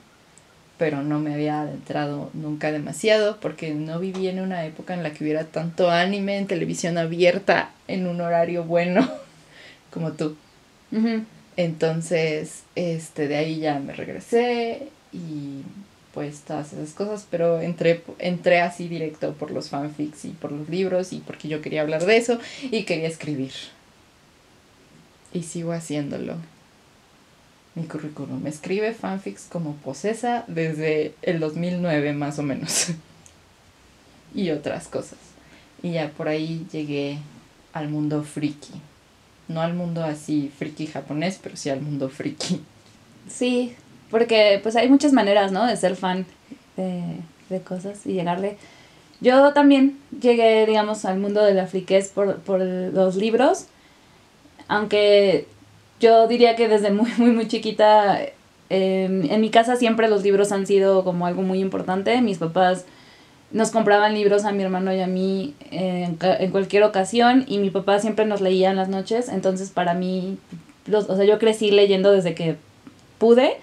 pero 0.78 1.02
no 1.02 1.18
me 1.18 1.34
había 1.34 1.62
adentrado 1.62 2.30
nunca 2.34 2.70
demasiado 2.72 3.38
porque 3.40 3.74
no 3.74 3.98
viví 3.98 4.28
en 4.28 4.40
una 4.40 4.64
época 4.64 4.94
en 4.94 5.02
la 5.02 5.12
que 5.12 5.24
hubiera 5.24 5.44
tanto 5.44 5.90
anime 5.90 6.38
en 6.38 6.46
televisión 6.46 6.96
abierta 6.96 7.72
en 7.88 8.06
un 8.06 8.20
horario 8.20 8.64
bueno 8.64 9.08
como 9.90 10.12
tú. 10.12 10.36
Entonces, 11.56 12.62
este, 12.76 13.28
de 13.28 13.36
ahí 13.36 13.58
ya 13.58 13.80
me 13.80 13.92
regresé 13.92 14.88
y 15.12 15.62
pues 16.14 16.40
todas 16.40 16.72
esas 16.72 16.94
cosas, 16.94 17.26
pero 17.30 17.60
entré, 17.60 18.02
entré 18.18 18.60
así 18.60 18.88
directo 18.88 19.34
por 19.34 19.50
los 19.50 19.68
fanfics 19.68 20.24
y 20.24 20.30
por 20.30 20.52
los 20.52 20.68
libros 20.68 21.12
y 21.12 21.18
porque 21.18 21.48
yo 21.48 21.60
quería 21.60 21.82
hablar 21.82 22.04
de 22.06 22.16
eso 22.16 22.38
y 22.62 22.84
quería 22.84 23.08
escribir. 23.08 23.52
Y 25.32 25.42
sigo 25.42 25.72
haciéndolo. 25.72 26.36
Mi 27.78 27.86
currículum 27.86 28.44
escribe 28.48 28.92
fanfics 28.92 29.46
como 29.48 29.74
posesa 29.74 30.42
desde 30.48 31.14
el 31.22 31.38
2009 31.38 32.12
más 32.12 32.40
o 32.40 32.42
menos. 32.42 32.88
y 34.34 34.50
otras 34.50 34.88
cosas. 34.88 35.18
Y 35.80 35.92
ya 35.92 36.10
por 36.10 36.26
ahí 36.26 36.66
llegué 36.72 37.18
al 37.72 37.88
mundo 37.88 38.24
friki. 38.24 38.72
No 39.46 39.60
al 39.60 39.74
mundo 39.74 40.02
así 40.02 40.50
friki 40.58 40.88
japonés, 40.88 41.38
pero 41.40 41.56
sí 41.56 41.70
al 41.70 41.80
mundo 41.80 42.08
friki. 42.08 42.60
Sí, 43.28 43.76
porque 44.10 44.58
pues 44.60 44.74
hay 44.74 44.88
muchas 44.88 45.12
maneras, 45.12 45.52
¿no? 45.52 45.64
De 45.64 45.76
ser 45.76 45.94
fan 45.94 46.26
de, 46.76 47.20
de 47.48 47.60
cosas 47.60 48.04
y 48.06 48.14
llegarle. 48.14 48.56
Yo 49.20 49.52
también 49.52 50.00
llegué, 50.20 50.66
digamos, 50.66 51.04
al 51.04 51.20
mundo 51.20 51.44
de 51.44 51.54
la 51.54 51.68
friquez 51.68 52.08
por, 52.08 52.38
por 52.40 52.60
los 52.60 53.14
libros, 53.14 53.66
aunque 54.66 55.46
yo 56.00 56.26
diría 56.28 56.56
que 56.56 56.68
desde 56.68 56.90
muy, 56.90 57.10
muy, 57.18 57.30
muy 57.30 57.48
chiquita, 57.48 58.20
em, 58.70 59.30
en 59.30 59.40
mi 59.40 59.50
casa 59.50 59.76
siempre 59.76 60.08
los 60.08 60.22
libros 60.22 60.52
han 60.52 60.66
sido 60.66 61.04
como 61.04 61.26
algo 61.26 61.42
muy 61.42 61.60
importante. 61.60 62.20
Mis 62.20 62.38
papás 62.38 62.84
nos 63.50 63.70
compraban 63.70 64.14
libros 64.14 64.44
a 64.44 64.52
mi 64.52 64.62
hermano 64.62 64.92
y 64.92 65.00
a 65.00 65.06
mí 65.06 65.54
en, 65.70 66.18
en 66.20 66.50
cualquier 66.50 66.82
ocasión 66.82 67.44
y 67.48 67.58
mi 67.58 67.70
papá 67.70 67.98
siempre 67.98 68.26
nos 68.26 68.40
leía 68.40 68.70
en 68.70 68.76
las 68.76 68.88
noches, 68.88 69.30
entonces 69.30 69.70
para 69.70 69.94
mí, 69.94 70.36
los, 70.86 71.08
o 71.08 71.16
sea, 71.16 71.24
yo 71.24 71.38
crecí 71.38 71.70
leyendo 71.70 72.12
desde 72.12 72.34
que 72.34 72.56
pude 73.18 73.56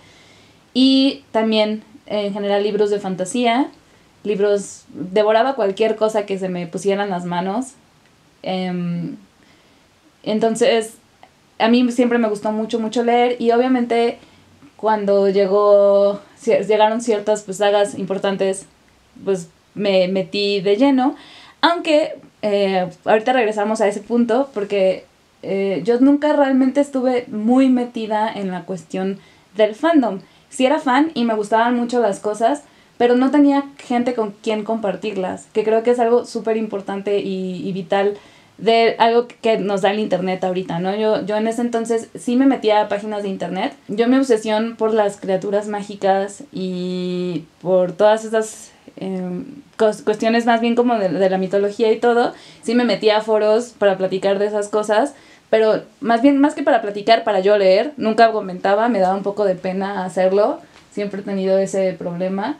y 0.74 1.24
también 1.32 1.84
en 2.08 2.34
general 2.34 2.64
libros 2.64 2.90
de 2.90 3.00
fantasía, 3.00 3.70
libros, 4.24 4.86
devoraba 4.90 5.56
cualquier 5.56 5.96
cosa 5.96 6.26
que 6.26 6.38
se 6.38 6.50
me 6.50 6.68
pusiera 6.68 7.04
en 7.04 7.10
las 7.10 7.26
manos. 7.26 7.74
Em, 8.44 9.16
entonces, 10.24 10.96
a 11.60 11.68
mí 11.70 11.92
siempre 11.92 12.18
me 12.18 12.28
gustó 12.28 12.52
mucho, 12.52 12.80
mucho 12.80 13.04
leer 13.04 13.38
y 13.40 13.52
obviamente 13.52 14.18
cuando 14.76 15.30
llegó, 15.30 16.20
llegaron 16.46 17.02
ciertas 17.02 17.44
pues, 17.44 17.58
sagas 17.58 17.98
importantes, 17.98 18.66
pues 19.24 19.50
me 19.74 20.08
metí 20.08 20.62
de 20.62 20.76
lleno. 20.76 21.16
Aunque 21.62 22.20
eh, 22.42 22.90
ahorita 23.06 23.34
regresamos 23.34 23.82
a 23.82 23.88
ese 23.88 24.02
punto 24.02 24.50
porque 24.54 25.06
eh, 25.44 25.82
yo 25.84 26.00
nunca 26.00 26.34
realmente 26.34 26.82
estuve 26.82 27.26
muy 27.28 27.70
metida 27.70 28.32
en 28.32 28.52
la 28.52 28.66
cuestión 28.66 29.20
del 29.56 29.76
fandom. 29.76 30.20
Sí 30.50 30.66
era 30.66 30.80
fan 30.80 31.12
y 31.14 31.24
me 31.24 31.34
gustaban 31.34 31.76
mucho 31.76 32.00
las 32.00 32.20
cosas, 32.20 32.64
pero 32.98 33.16
no 33.16 33.32
tenía 33.32 33.66
gente 33.78 34.14
con 34.14 34.32
quien 34.32 34.64
compartirlas, 34.64 35.48
que 35.54 35.64
creo 35.64 35.84
que 35.84 35.92
es 35.92 36.00
algo 36.00 36.26
súper 36.26 36.58
importante 36.58 37.20
y 37.20 37.70
vital 37.74 38.18
de 38.58 38.96
algo 39.00 39.28
que 39.42 39.58
nos 39.58 39.82
da 39.82 39.92
el 39.92 40.00
internet 40.00 40.44
ahorita, 40.44 40.80
¿no? 40.80 40.96
Yo, 40.96 41.26
yo 41.26 41.36
en 41.36 41.48
ese 41.48 41.62
entonces 41.62 42.10
sí 42.16 42.36
me 42.36 42.46
metía 42.46 42.82
a 42.82 42.88
páginas 42.88 43.24
de 43.24 43.30
internet. 43.30 43.74
Yo 43.88 44.08
mi 44.08 44.18
obsesión 44.18 44.76
por 44.78 44.94
las 44.94 45.18
criaturas 45.18 45.68
mágicas 45.68 46.44
y 46.54 47.44
por 47.62 47.92
todas 47.92 48.24
esas 48.26 48.72
cos- 49.78 50.04
cuestiones 50.04 50.46
más 50.46 50.62
bien 50.62 50.76
como 50.76 50.98
de, 50.98 51.10
de 51.10 51.30
la 51.30 51.38
mitología 51.38 51.92
y 51.92 52.00
todo, 52.00 52.34
sí 52.64 52.76
me 52.76 52.86
metía 52.86 53.18
a 53.18 53.22
foros 53.22 53.74
para 53.78 53.98
platicar 53.98 54.40
de 54.40 54.46
esas 54.48 54.70
cosas, 54.70 55.14
pero 55.50 55.84
más 56.00 56.22
bien, 56.22 56.40
más 56.40 56.54
que 56.56 56.64
para 56.64 56.82
platicar, 56.82 57.24
para 57.24 57.40
yo 57.40 57.58
leer, 57.58 57.94
nunca 57.98 58.32
comentaba, 58.32 58.90
me 58.90 59.00
daba 59.00 59.16
un 59.16 59.24
poco 59.24 59.46
de 59.46 59.56
pena 59.56 60.06
hacerlo, 60.06 60.60
siempre 60.92 61.22
he 61.22 61.24
tenido 61.24 61.58
ese 61.58 61.94
problema. 61.94 62.58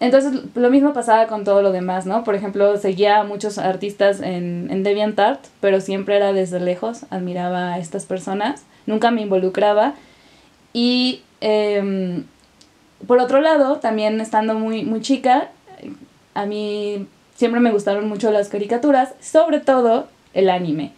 Entonces, 0.00 0.32
lo 0.54 0.70
mismo 0.70 0.94
pasaba 0.94 1.26
con 1.26 1.44
todo 1.44 1.60
lo 1.60 1.72
demás, 1.72 2.06
¿no? 2.06 2.24
Por 2.24 2.34
ejemplo, 2.34 2.78
seguía 2.78 3.20
a 3.20 3.24
muchos 3.24 3.58
artistas 3.58 4.22
en, 4.22 4.68
en 4.70 4.82
DeviantArt, 4.82 5.44
pero 5.60 5.82
siempre 5.82 6.16
era 6.16 6.32
desde 6.32 6.58
lejos, 6.58 7.04
admiraba 7.10 7.74
a 7.74 7.78
estas 7.78 8.06
personas, 8.06 8.64
nunca 8.86 9.10
me 9.10 9.20
involucraba. 9.20 9.94
Y 10.72 11.22
em, 11.42 12.24
por 13.06 13.18
otro 13.18 13.42
lado, 13.42 13.76
también 13.76 14.22
estando 14.22 14.54
muy, 14.54 14.84
muy 14.84 15.02
chica, 15.02 15.50
a 16.32 16.46
mí 16.46 17.06
siempre 17.34 17.60
me 17.60 17.70
gustaron 17.70 18.08
mucho 18.08 18.30
las 18.30 18.48
caricaturas, 18.48 19.12
sobre 19.20 19.60
todo 19.60 20.08
el 20.32 20.48
anime. 20.48 20.92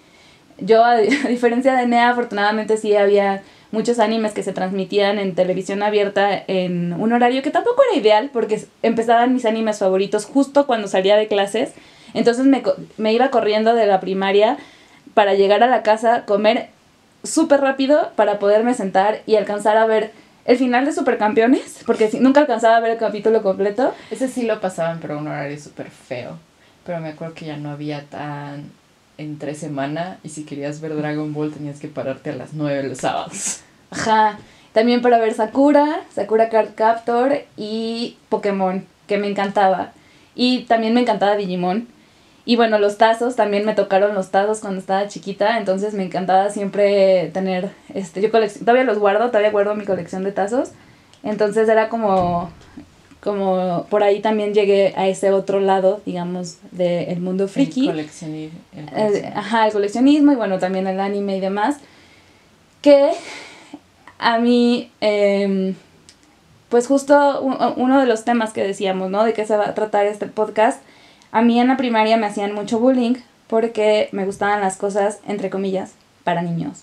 Yo, 0.59 0.85
a, 0.85 0.92
a 1.25 1.28
diferencia 1.28 1.75
de 1.75 1.88
Nea, 1.88 2.11
afortunadamente 2.11 2.76
sí 2.76 2.94
había 2.94 3.42
muchos 3.72 3.98
animes 3.98 4.32
que 4.32 4.44
se 4.44 4.52
transmitían 4.52 5.18
en 5.18 5.34
televisión 5.34 5.82
abierta 5.82 6.44
en 6.46 6.92
un 6.92 7.12
horario 7.12 7.42
que 7.42 7.50
tampoco 7.50 7.82
era 7.90 8.00
ideal 8.00 8.30
porque 8.32 8.64
empezaban 8.82 9.34
mis 9.34 9.44
animes 9.44 9.80
favoritos 9.80 10.26
justo 10.26 10.66
cuando 10.66 10.86
salía 10.86 11.16
de 11.16 11.26
clases. 11.26 11.72
Entonces 12.14 12.44
me, 12.44 12.62
me 12.98 13.12
iba 13.12 13.30
corriendo 13.30 13.74
de 13.74 13.86
la 13.86 13.98
primaria 13.98 14.58
para 15.14 15.34
llegar 15.34 15.62
a 15.62 15.66
la 15.66 15.82
casa, 15.82 16.24
comer 16.26 16.68
súper 17.24 17.60
rápido 17.60 18.12
para 18.14 18.38
poderme 18.38 18.74
sentar 18.74 19.22
y 19.26 19.36
alcanzar 19.36 19.76
a 19.76 19.86
ver 19.86 20.12
el 20.44 20.58
final 20.58 20.84
de 20.84 20.92
Supercampeones, 20.92 21.82
porque 21.86 22.10
nunca 22.20 22.40
alcanzaba 22.40 22.76
a 22.76 22.80
ver 22.80 22.92
el 22.92 22.98
capítulo 22.98 23.42
completo. 23.42 23.94
Ese 24.10 24.28
sí 24.28 24.42
lo 24.42 24.60
pasaban, 24.60 24.98
pero 25.00 25.18
un 25.18 25.28
horario 25.28 25.58
súper 25.58 25.88
feo. 25.88 26.38
Pero 26.84 27.00
me 27.00 27.10
acuerdo 27.10 27.34
que 27.34 27.46
ya 27.46 27.56
no 27.56 27.70
había 27.70 28.04
tan 28.06 28.72
entre 29.22 29.54
semana 29.54 30.18
y 30.22 30.28
si 30.28 30.44
querías 30.44 30.80
ver 30.80 30.94
Dragon 30.96 31.32
Ball 31.32 31.52
tenías 31.52 31.80
que 31.80 31.88
pararte 31.88 32.30
a 32.30 32.36
las 32.36 32.52
9 32.52 32.82
los 32.88 32.98
sábados. 32.98 33.60
Ajá. 33.90 34.38
También 34.72 35.02
para 35.02 35.18
ver 35.18 35.34
Sakura, 35.34 36.00
Sakura 36.14 36.48
Card 36.48 36.70
Captor 36.74 37.32
y 37.56 38.16
Pokémon, 38.28 38.86
que 39.06 39.18
me 39.18 39.28
encantaba. 39.28 39.92
Y 40.34 40.60
también 40.62 40.94
me 40.94 41.00
encantaba 41.02 41.36
Digimon. 41.36 41.88
Y 42.44 42.56
bueno, 42.56 42.78
los 42.78 42.98
tazos, 42.98 43.36
también 43.36 43.64
me 43.64 43.74
tocaron 43.74 44.14
los 44.14 44.30
tazos 44.30 44.60
cuando 44.60 44.80
estaba 44.80 45.06
chiquita, 45.06 45.58
entonces 45.58 45.94
me 45.94 46.02
encantaba 46.04 46.50
siempre 46.50 47.30
tener, 47.32 47.70
este, 47.94 48.20
yo 48.20 48.30
colec- 48.32 48.58
todavía 48.58 48.82
los 48.82 48.98
guardo, 48.98 49.28
todavía 49.28 49.52
guardo 49.52 49.74
mi 49.76 49.84
colección 49.84 50.24
de 50.24 50.32
tazos. 50.32 50.70
Entonces 51.22 51.68
era 51.68 51.88
como, 51.88 52.50
como, 53.22 53.86
por 53.88 54.02
ahí 54.02 54.20
también 54.20 54.52
llegué 54.52 54.94
a 54.96 55.06
ese 55.06 55.30
otro 55.30 55.60
lado, 55.60 56.00
digamos, 56.04 56.58
del 56.72 57.20
mundo 57.20 57.46
friki. 57.46 57.82
El 57.88 58.00
Eh, 58.00 58.50
coleccionar. 58.96 59.38
ajá, 59.38 59.66
el 59.66 59.72
coleccionismo 59.72 60.32
y 60.32 60.34
bueno, 60.34 60.58
también 60.58 60.86
el 60.88 60.98
anime 60.98 61.36
y 61.36 61.40
demás. 61.40 61.76
Que 62.80 63.10
a 64.18 64.38
mí, 64.38 64.90
em, 65.00 65.76
pues 66.68 66.88
justo 66.88 67.42
uno 67.76 68.00
de 68.00 68.06
los 68.06 68.24
temas 68.24 68.52
que 68.52 68.64
decíamos, 68.64 69.08
¿no? 69.10 69.22
De 69.22 69.34
qué 69.34 69.46
se 69.46 69.56
va 69.56 69.68
a 69.68 69.74
tratar 69.74 70.06
este 70.06 70.26
podcast. 70.26 70.82
A 71.30 71.42
mí 71.42 71.60
en 71.60 71.68
la 71.68 71.76
primaria 71.76 72.16
me 72.16 72.26
hacían 72.26 72.52
mucho 72.54 72.80
bullying 72.80 73.14
porque 73.46 74.08
me 74.10 74.24
gustaban 74.24 74.60
las 74.60 74.76
cosas, 74.76 75.20
entre 75.28 75.48
comillas, 75.48 75.92
para 76.24 76.42
niños. 76.42 76.82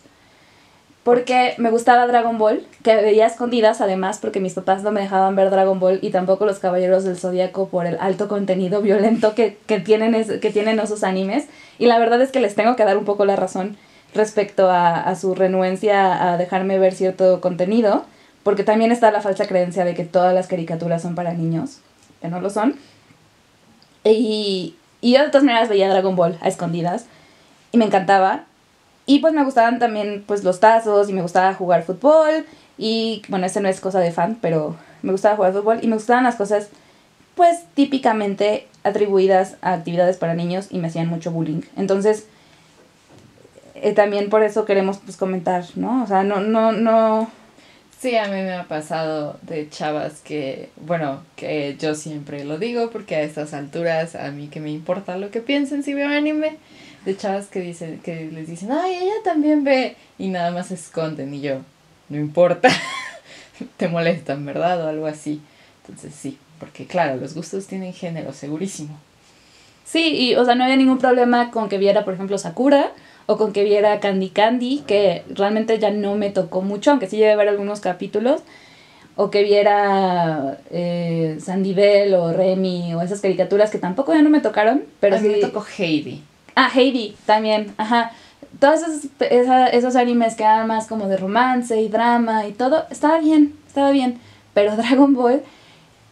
Porque 1.09 1.55
me 1.57 1.71
gustaba 1.71 2.05
Dragon 2.05 2.37
Ball, 2.37 2.67
que 2.83 2.95
veía 2.97 3.25
escondidas 3.25 3.81
además 3.81 4.19
porque 4.19 4.39
mis 4.39 4.53
papás 4.53 4.83
no 4.83 4.91
me 4.91 5.01
dejaban 5.01 5.35
ver 5.35 5.49
Dragon 5.49 5.79
Ball 5.79 5.97
y 6.03 6.11
tampoco 6.11 6.45
los 6.45 6.59
Caballeros 6.59 7.03
del 7.03 7.17
Zodíaco 7.17 7.67
por 7.67 7.87
el 7.87 7.97
alto 7.99 8.27
contenido 8.27 8.79
violento 8.83 9.33
que, 9.33 9.57
que, 9.65 9.79
tienen, 9.79 10.13
es- 10.13 10.39
que 10.39 10.51
tienen 10.51 10.79
esos 10.79 11.03
animes. 11.03 11.47
Y 11.79 11.87
la 11.87 11.97
verdad 11.97 12.21
es 12.21 12.31
que 12.31 12.39
les 12.39 12.53
tengo 12.53 12.75
que 12.75 12.85
dar 12.85 12.95
un 12.95 13.05
poco 13.05 13.25
la 13.25 13.35
razón 13.35 13.75
respecto 14.13 14.69
a, 14.69 15.01
a 15.01 15.15
su 15.15 15.33
renuencia 15.33 16.31
a 16.31 16.37
dejarme 16.37 16.77
ver 16.77 16.93
cierto 16.93 17.41
contenido, 17.41 18.05
porque 18.43 18.63
también 18.63 18.91
está 18.91 19.09
la 19.09 19.21
falsa 19.21 19.47
creencia 19.47 19.85
de 19.85 19.95
que 19.95 20.05
todas 20.05 20.35
las 20.35 20.45
caricaturas 20.45 21.01
son 21.01 21.15
para 21.15 21.33
niños, 21.33 21.79
que 22.21 22.27
no 22.27 22.39
lo 22.39 22.51
son. 22.51 22.75
Y, 24.03 24.75
y 25.01 25.13
yo 25.13 25.23
de 25.23 25.29
todas 25.29 25.43
maneras 25.43 25.69
veía 25.69 25.89
Dragon 25.89 26.15
Ball 26.15 26.37
a 26.41 26.47
escondidas 26.47 27.05
y 27.71 27.77
me 27.79 27.85
encantaba. 27.85 28.43
Y 29.09 29.17
pues 29.17 29.33
me 29.33 29.43
gustaban 29.43 29.79
también 29.79 30.23
pues 30.27 30.43
los 30.43 30.59
tazos 30.59 31.09
y 31.09 31.13
me 31.13 31.23
gustaba 31.23 31.55
jugar 31.55 31.81
fútbol 31.81 32.45
y 32.77 33.23
bueno, 33.27 33.47
ese 33.47 33.59
no 33.59 33.67
es 33.67 33.81
cosa 33.81 33.99
de 33.99 34.11
fan, 34.11 34.37
pero 34.39 34.75
me 35.01 35.11
gustaba 35.11 35.35
jugar 35.35 35.51
fútbol 35.51 35.79
y 35.81 35.87
me 35.87 35.95
gustaban 35.95 36.25
las 36.25 36.35
cosas 36.35 36.69
pues 37.33 37.63
típicamente 37.73 38.67
atribuidas 38.83 39.55
a 39.63 39.73
actividades 39.73 40.17
para 40.17 40.35
niños 40.35 40.67
y 40.69 40.77
me 40.77 40.89
hacían 40.89 41.07
mucho 41.07 41.31
bullying. 41.31 41.61
Entonces, 41.75 42.27
eh, 43.73 43.93
también 43.93 44.29
por 44.29 44.43
eso 44.43 44.65
queremos 44.65 44.99
pues 44.99 45.17
comentar, 45.17 45.65
¿no? 45.73 46.03
O 46.03 46.05
sea, 46.05 46.21
no, 46.21 46.39
no, 46.41 46.71
no, 46.71 47.31
Sí, 47.99 48.15
a 48.15 48.27
mí 48.27 48.41
me 48.43 48.53
ha 48.53 48.63
pasado 48.65 49.39
de 49.41 49.69
chavas 49.69 50.21
que, 50.21 50.69
bueno, 50.77 51.21
que 51.35 51.75
yo 51.77 51.95
siempre 51.95 52.45
lo 52.45 52.57
digo 52.57 52.91
porque 52.91 53.15
a 53.17 53.23
estas 53.23 53.53
alturas 53.53 54.15
a 54.15 54.31
mí 54.31 54.47
que 54.47 54.61
me 54.61 54.71
importa 54.71 55.17
lo 55.17 55.31
que 55.31 55.41
piensen 55.41 55.83
si 55.83 55.93
veo 55.93 56.07
anime, 56.07 56.55
de 57.05 57.17
chavas 57.17 57.47
que 57.47 57.61
dicen 57.61 57.99
que 57.99 58.29
les 58.31 58.47
dicen, 58.47 58.71
"Ay, 58.71 58.95
ella 58.95 59.23
también 59.23 59.63
ve" 59.63 59.95
y 60.17 60.27
nada 60.27 60.51
más 60.51 60.67
se 60.67 60.75
esconden 60.75 61.33
y 61.33 61.41
yo, 61.41 61.59
no 62.09 62.17
importa. 62.17 62.69
Te 63.77 63.87
molestan, 63.87 64.45
¿verdad? 64.45 64.85
O 64.85 64.89
algo 64.89 65.05
así. 65.05 65.41
Entonces, 65.81 66.13
sí, 66.13 66.37
porque 66.59 66.85
claro, 66.85 67.17
los 67.17 67.33
gustos 67.33 67.67
tienen 67.67 67.93
género, 67.93 68.33
segurísimo. 68.33 68.97
Sí, 69.85 70.15
y 70.15 70.35
o 70.35 70.45
sea, 70.45 70.55
no 70.55 70.63
había 70.63 70.75
ningún 70.75 70.99
problema 70.99 71.49
con 71.49 71.67
que 71.67 71.77
viera, 71.77 72.05
por 72.05 72.13
ejemplo, 72.13 72.37
Sakura 72.37 72.91
o 73.25 73.37
con 73.37 73.53
que 73.53 73.63
viera 73.63 73.99
Candy 73.99 74.29
Candy, 74.29 74.83
que 74.85 75.23
realmente 75.29 75.77
ya 75.79 75.91
no 75.91 76.15
me 76.15 76.29
tocó 76.29 76.61
mucho, 76.61 76.91
aunque 76.91 77.07
sí 77.07 77.17
llegué 77.17 77.31
a 77.31 77.35
ver 77.35 77.47
algunos 77.47 77.79
capítulos, 77.79 78.41
o 79.15 79.29
que 79.29 79.43
viera 79.43 80.59
eh, 80.71 81.37
Sandy 81.39 81.73
Bell 81.73 82.13
o 82.13 82.33
Remy 82.33 82.93
o 82.95 83.01
esas 83.01 83.21
caricaturas 83.21 83.69
que 83.69 83.77
tampoco 83.77 84.13
ya 84.13 84.21
no 84.21 84.29
me 84.29 84.39
tocaron, 84.39 84.83
pero 84.99 85.17
a 85.17 85.19
mí 85.19 85.27
sí... 85.27 85.35
me 85.35 85.41
tocó 85.41 85.65
Heidi. 85.77 86.23
Ah, 86.61 86.69
Heidi 86.75 87.15
también, 87.25 87.73
ajá. 87.77 88.11
Todos 88.59 88.81
esos, 88.81 89.05
esa- 89.29 89.67
esos 89.67 89.95
animes 89.95 90.35
que 90.35 90.43
eran 90.43 90.67
más 90.67 90.87
como 90.87 91.07
de 91.07 91.15
romance 91.15 91.79
y 91.79 91.87
drama 91.87 92.47
y 92.47 92.51
todo, 92.51 92.85
estaba 92.89 93.19
bien, 93.19 93.55
estaba 93.67 93.91
bien. 93.91 94.19
Pero 94.53 94.75
Dragon 94.81 95.13
Ball 95.13 95.41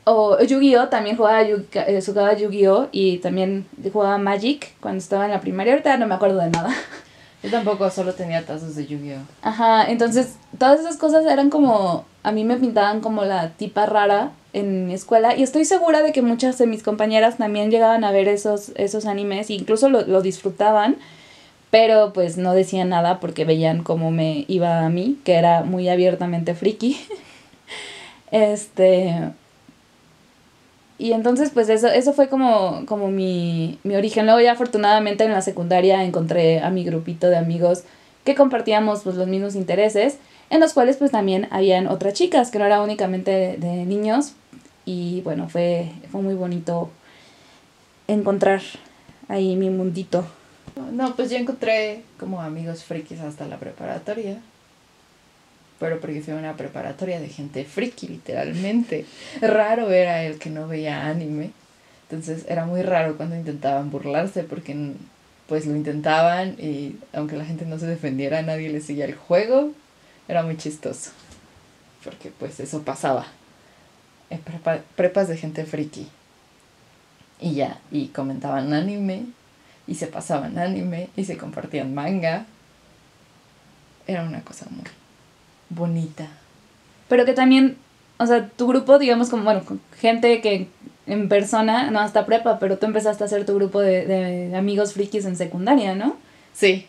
o 0.06 0.40
Yu-Gi-Oh! 0.42 0.88
también 0.88 1.18
jugaba, 1.18 1.44
Yu- 1.44 1.66
eh, 1.74 2.02
jugaba 2.06 2.34
Yu-Gi-Oh! 2.34 2.88
y 2.94 3.18
también 3.18 3.66
jugaba 3.92 4.18
Magic 4.18 4.74
cuando 4.80 5.00
estaba 5.00 5.26
en 5.26 5.32
la 5.32 5.42
primaria. 5.42 5.74
Ahorita 5.74 5.98
no 5.98 6.08
me 6.08 6.16
acuerdo 6.16 6.40
de 6.40 6.50
nada. 6.50 6.70
Yo 7.44 7.52
tampoco 7.52 7.90
solo 7.90 8.14
tenía 8.14 8.46
tazos 8.46 8.76
de 8.76 8.86
Yu-Gi-Oh! 8.88 9.20
Ajá, 9.42 9.84
entonces 9.92 10.38
todas 10.58 10.80
esas 10.80 10.96
cosas 10.96 11.26
eran 11.26 11.50
como, 11.50 12.06
a 12.24 12.32
mí 12.32 12.46
me 12.46 12.56
pintaban 12.56 13.02
como 13.02 13.26
la 13.26 13.50
tipa 13.50 13.86
rara 13.86 14.32
en 14.58 14.88
mi 14.88 14.94
escuela 14.94 15.36
y 15.36 15.44
estoy 15.44 15.66
segura 15.66 16.02
de 16.02 16.12
que 16.12 16.22
muchas 16.22 16.58
de 16.58 16.68
mis 16.68 16.84
compañeras 16.84 17.38
también 17.38 17.72
llegaban 17.72 18.04
a 18.04 18.12
ver 18.12 18.28
esos, 18.28 18.72
esos 18.76 19.06
animes 19.06 19.50
e 19.50 19.54
incluso 19.54 19.90
lo, 19.90 20.02
lo 20.02 20.22
disfrutaban, 20.22 20.98
pero 21.70 22.14
pues 22.14 22.38
no 22.38 22.54
decían 22.54 22.90
nada 22.90 23.20
porque 23.20 23.46
veían 23.46 23.84
cómo 23.84 24.12
me 24.12 24.46
iba 24.48 24.86
a 24.86 24.90
mí, 24.90 25.20
que 25.24 25.34
era 25.34 25.64
muy 25.64 25.90
abiertamente 25.90 26.56
friki. 26.56 26.98
este... 28.32 29.32
Y 31.00 31.12
entonces, 31.12 31.52
pues 31.54 31.70
eso, 31.70 31.88
eso 31.90 32.12
fue 32.14 32.28
como, 32.28 32.84
como 32.88 33.10
mi, 33.10 33.78
mi 33.84 33.96
origen. 33.96 34.26
Luego 34.26 34.42
ya 34.42 34.54
afortunadamente 34.54 35.24
en 35.26 35.32
la 35.32 35.44
secundaria 35.44 36.04
encontré 36.04 36.60
a 36.60 36.72
mi 36.72 36.84
grupito 36.84 37.30
de 37.30 37.38
amigos 37.38 37.84
que 38.24 38.34
compartíamos 38.34 39.04
pues 39.04 39.16
los 39.16 39.28
mismos 39.28 39.56
intereses, 39.56 40.18
en 40.50 40.60
los 40.60 40.74
cuales 40.74 40.98
pues 40.98 41.12
también 41.12 41.48
habían 41.52 41.86
otras 41.86 42.14
chicas, 42.14 42.50
que 42.50 42.58
no 42.58 42.66
era 42.66 42.82
únicamente 42.82 43.30
de, 43.30 43.58
de 43.58 43.86
niños. 43.86 44.34
Y 44.88 45.20
bueno, 45.20 45.50
fue, 45.50 45.92
fue 46.10 46.22
muy 46.22 46.34
bonito 46.34 46.90
encontrar 48.08 48.62
ahí 49.28 49.58
mi 49.58 49.70
mundito. 49.70 50.26
No, 50.94 51.14
pues 51.14 51.30
yo 51.30 51.36
encontré 51.36 52.04
como 52.18 52.42
amigos 52.42 52.86
frikis 52.86 53.20
hasta 53.20 53.46
la 53.48 53.58
preparatoria. 53.58 54.40
pero 55.78 56.00
porque 56.00 56.22
fue 56.22 56.36
una 56.36 56.56
preparatoria 56.56 57.20
de 57.20 57.28
gente 57.28 57.66
friki, 57.66 58.08
literalmente. 58.08 59.06
Raro 59.42 59.92
era 59.92 60.24
el 60.24 60.40
que 60.40 60.50
no 60.50 60.70
veía 60.70 61.08
anime. 61.08 61.52
Entonces 62.10 62.46
era 62.48 62.66
muy 62.66 62.82
raro 62.82 63.18
cuando 63.18 63.36
intentaban 63.36 63.92
burlarse 63.92 64.44
porque 64.44 64.94
pues 65.50 65.66
lo 65.66 65.76
intentaban 65.76 66.56
y 66.58 66.96
aunque 67.12 67.36
la 67.36 67.44
gente 67.44 67.66
no 67.66 67.78
se 67.78 67.88
defendiera, 67.88 68.42
nadie 68.42 68.70
le 68.70 68.80
seguía 68.80 69.04
el 69.04 69.16
juego. 69.16 69.72
Era 70.30 70.44
muy 70.44 70.56
chistoso. 70.56 71.12
Porque 72.06 72.32
pues 72.32 72.62
eso 72.62 72.84
pasaba. 72.84 73.28
En 74.30 74.42
prepas 74.96 75.28
de 75.28 75.38
gente 75.38 75.66
friki. 75.66 76.08
Y 77.40 77.54
ya, 77.54 77.80
y 77.92 78.08
comentaban 78.08 78.74
anime, 78.74 79.26
y 79.86 79.96
se 79.96 80.08
pasaban 80.08 80.58
anime, 80.58 81.10
y 81.16 81.26
se 81.26 81.38
compartían 81.38 81.94
manga. 81.94 82.46
Era 84.08 84.24
una 84.24 84.42
cosa 84.42 84.66
muy 84.70 84.84
bonita. 85.70 86.28
Pero 87.08 87.26
que 87.26 87.34
también, 87.34 87.78
o 88.18 88.26
sea, 88.26 88.48
tu 88.50 88.68
grupo, 88.68 89.00
digamos, 89.00 89.30
como, 89.30 89.44
bueno, 89.44 89.62
gente 90.00 90.42
que 90.42 90.68
en 91.06 91.30
persona, 91.30 91.90
no 91.92 92.00
hasta 92.00 92.26
prepa, 92.26 92.60
pero 92.60 92.78
tú 92.78 92.86
empezaste 92.86 93.24
a 93.24 93.28
hacer 93.28 93.46
tu 93.46 93.56
grupo 93.56 93.80
de, 93.80 94.06
de 94.06 94.56
amigos 94.56 94.94
frikis 94.94 95.26
en 95.26 95.38
secundaria, 95.38 95.96
¿no? 95.96 96.18
Sí. 96.54 96.88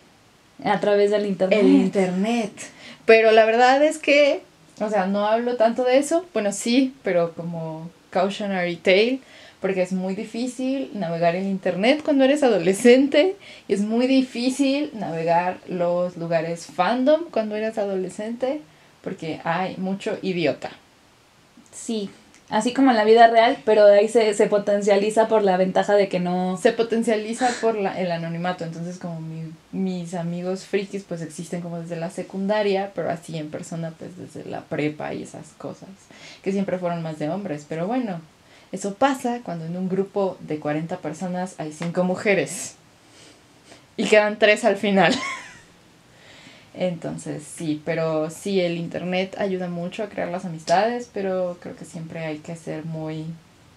A 0.64 0.80
través 0.80 1.10
del 1.10 1.26
internet. 1.26 1.60
El 1.60 1.68
internet. 1.68 2.52
Pero 3.04 3.30
la 3.30 3.44
verdad 3.44 3.82
es 3.84 3.98
que, 3.98 4.42
o 4.80 4.88
sea, 4.88 5.06
no 5.06 5.26
hablo 5.26 5.56
tanto 5.56 5.84
de 5.84 5.98
eso. 5.98 6.24
Bueno, 6.32 6.52
sí, 6.52 6.94
pero 7.02 7.32
como 7.34 7.90
cautionary 8.10 8.76
tale, 8.76 9.20
porque 9.60 9.82
es 9.82 9.92
muy 9.92 10.14
difícil 10.14 10.90
navegar 10.94 11.34
el 11.34 11.46
internet 11.46 12.02
cuando 12.04 12.24
eres 12.24 12.42
adolescente. 12.42 13.36
Y 13.66 13.74
es 13.74 13.80
muy 13.80 14.06
difícil 14.06 14.90
navegar 14.94 15.58
los 15.68 16.16
lugares 16.16 16.66
fandom 16.66 17.24
cuando 17.30 17.56
eres 17.56 17.78
adolescente, 17.78 18.60
porque 19.02 19.40
hay 19.44 19.76
mucho 19.76 20.18
idiota. 20.22 20.70
Sí, 21.72 22.10
así 22.50 22.72
como 22.72 22.90
en 22.90 22.96
la 22.96 23.04
vida 23.04 23.26
real, 23.28 23.58
pero 23.64 23.86
ahí 23.86 24.08
se, 24.08 24.34
se 24.34 24.46
potencializa 24.46 25.28
por 25.28 25.42
la 25.42 25.56
ventaja 25.56 25.94
de 25.94 26.08
que 26.08 26.20
no... 26.20 26.56
Se 26.56 26.72
potencializa 26.72 27.50
por 27.60 27.76
la, 27.76 27.98
el 28.00 28.10
anonimato, 28.10 28.64
entonces 28.64 28.98
como 28.98 29.20
mi, 29.20 29.52
mis 29.72 30.14
amigos 30.14 30.64
frikis 30.64 31.04
pues 31.04 31.20
existen 31.22 31.60
como 31.60 31.80
desde 31.80 31.96
la 31.96 32.10
secundaria, 32.10 32.92
pero 32.94 33.10
así 33.10 33.36
en 33.36 33.50
persona 33.50 33.92
pues 33.98 34.16
desde 34.16 34.48
la 34.48 34.62
prepa 34.62 35.12
y 35.14 35.22
esas 35.22 35.48
cosas, 35.58 35.88
que 36.42 36.52
siempre 36.52 36.78
fueron 36.78 37.02
más 37.02 37.18
de 37.18 37.28
hombres, 37.28 37.66
pero 37.68 37.86
bueno, 37.86 38.20
eso 38.72 38.94
pasa 38.94 39.40
cuando 39.42 39.64
en 39.66 39.76
un 39.76 39.88
grupo 39.88 40.36
de 40.40 40.58
40 40.58 40.98
personas 40.98 41.54
hay 41.58 41.72
5 41.72 42.04
mujeres 42.04 42.76
y 43.96 44.04
quedan 44.04 44.38
3 44.38 44.64
al 44.64 44.76
final. 44.76 45.14
Entonces, 46.80 47.42
sí, 47.42 47.82
pero 47.84 48.30
sí, 48.30 48.60
el 48.60 48.76
Internet 48.76 49.34
ayuda 49.40 49.68
mucho 49.68 50.04
a 50.04 50.08
crear 50.08 50.28
las 50.28 50.44
amistades, 50.44 51.10
pero 51.12 51.56
creo 51.60 51.74
que 51.74 51.84
siempre 51.84 52.20
hay 52.20 52.38
que 52.38 52.54
ser 52.54 52.84
muy... 52.84 53.24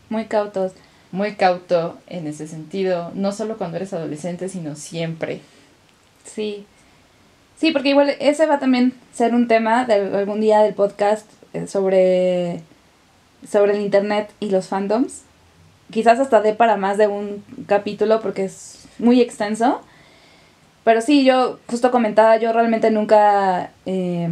Muy 0.10 0.26
cautos. 0.26 0.74
Muy 1.12 1.34
cauto 1.34 1.98
en 2.06 2.28
ese 2.28 2.48
sentido, 2.48 3.12
no 3.16 3.32
solo 3.32 3.58
cuando 3.58 3.78
eres 3.78 3.92
adolescente, 3.94 4.50
sino 4.50 4.76
siempre. 4.76 5.42
Sí. 6.26 6.68
Sí, 7.58 7.72
porque 7.72 7.90
igual 7.90 8.16
ese 8.20 8.46
va 8.46 8.60
también 8.60 8.94
a 9.12 9.18
ser 9.18 9.34
un 9.34 9.48
tema 9.48 9.86
de 9.86 9.96
algún 9.96 10.40
día 10.40 10.62
del 10.62 10.76
podcast 10.76 11.26
eh, 11.54 11.66
sobre, 11.66 12.62
sobre 13.50 13.74
el 13.74 13.82
Internet 13.82 14.30
y 14.40 14.52
los 14.52 14.68
fandoms. 14.68 15.24
Quizás 15.90 16.20
hasta 16.20 16.40
dé 16.42 16.54
para 16.54 16.78
más 16.78 17.00
de 17.00 17.08
un 17.08 17.44
capítulo 17.66 18.22
porque 18.22 18.46
es 18.46 18.86
muy 19.00 19.22
extenso. 19.22 19.82
Pero 20.84 21.02
sí, 21.02 21.24
yo 21.24 21.60
justo 21.68 21.92
comentaba, 21.92 22.38
yo 22.38 22.52
realmente 22.54 22.90
nunca 22.90 23.72
eh, 23.86 24.30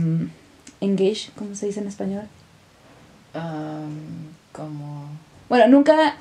engage, 0.82 1.30
¿cómo 1.38 1.56
se 1.56 1.68
dice 1.68 1.80
en 1.80 1.88
español? 1.88 2.24
como... 4.52 5.08
Bueno, 5.48 5.68
nunca... 5.68 6.16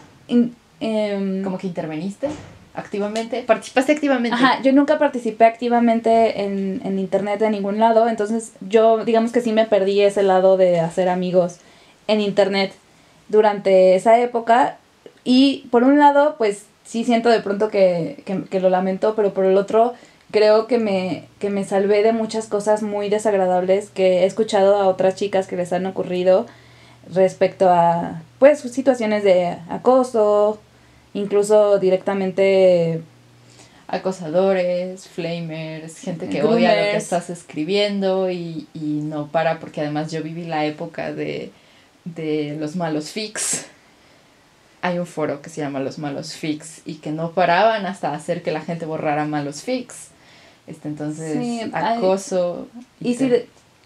Em, 0.80 1.42
como 1.42 1.58
que 1.58 1.66
interveniste 1.66 2.28
activamente, 2.74 3.42
participaste 3.42 3.92
activamente. 3.92 4.34
Ajá, 4.34 4.62
yo 4.62 4.72
nunca 4.72 4.98
participé 4.98 5.44
activamente 5.44 6.44
en, 6.44 6.80
en 6.84 6.98
internet 6.98 7.40
de 7.40 7.50
ningún 7.50 7.78
lado, 7.78 8.08
entonces 8.08 8.52
yo 8.60 9.04
digamos 9.04 9.32
que 9.32 9.40
sí 9.40 9.52
me 9.52 9.66
perdí 9.66 10.00
ese 10.00 10.22
lado 10.22 10.56
de 10.56 10.78
hacer 10.78 11.08
amigos 11.08 11.56
en 12.06 12.20
internet 12.20 12.72
durante 13.28 13.96
esa 13.96 14.20
época 14.20 14.76
y 15.24 15.66
por 15.70 15.82
un 15.82 15.98
lado 15.98 16.36
pues 16.38 16.66
sí 16.84 17.04
siento 17.04 17.28
de 17.28 17.40
pronto 17.40 17.68
que, 17.68 18.22
que, 18.24 18.44
que 18.44 18.60
lo 18.60 18.70
lamento, 18.70 19.14
pero 19.16 19.34
por 19.34 19.44
el 19.44 19.56
otro 19.56 19.94
creo 20.30 20.66
que 20.66 20.78
me, 20.78 21.24
que 21.38 21.50
me 21.50 21.64
salvé 21.64 22.02
de 22.02 22.12
muchas 22.12 22.46
cosas 22.46 22.82
muy 22.82 23.08
desagradables 23.08 23.90
que 23.90 24.20
he 24.20 24.24
escuchado 24.24 24.76
a 24.76 24.86
otras 24.86 25.14
chicas 25.14 25.46
que 25.46 25.56
les 25.56 25.72
han 25.72 25.86
ocurrido 25.86 26.46
respecto 27.12 27.70
a, 27.70 28.22
pues, 28.38 28.60
situaciones 28.60 29.24
de 29.24 29.56
acoso, 29.68 30.60
incluso 31.14 31.78
directamente 31.78 33.00
acosadores, 33.86 35.08
flamers, 35.08 35.98
gente 35.98 36.28
que 36.28 36.42
odia 36.42 36.76
lo 36.76 36.90
que 36.92 36.96
estás 36.96 37.30
escribiendo 37.30 38.30
y, 38.30 38.68
y 38.74 39.00
no 39.02 39.28
para, 39.28 39.60
porque 39.60 39.80
además 39.80 40.12
yo 40.12 40.22
viví 40.22 40.44
la 40.44 40.66
época 40.66 41.14
de, 41.14 41.50
de 42.04 42.54
los 42.60 42.76
malos 42.76 43.10
fix 43.10 43.66
hay 44.82 44.98
un 44.98 45.06
foro 45.06 45.42
que 45.42 45.50
se 45.50 45.60
llama 45.60 45.80
Los 45.80 45.98
Malos 45.98 46.34
Fix 46.34 46.82
y 46.84 46.96
que 46.96 47.10
no 47.10 47.32
paraban 47.32 47.86
hasta 47.86 48.14
hacer 48.14 48.42
que 48.42 48.52
la 48.52 48.60
gente 48.60 48.86
borrara 48.86 49.24
malos 49.24 49.62
fix. 49.62 50.08
Este, 50.68 50.88
entonces, 50.88 51.70
acoso 51.72 52.68
y, 53.00 53.16